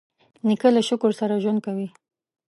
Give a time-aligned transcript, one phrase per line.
[0.47, 1.87] نیکه له شکر سره ژوند کوي.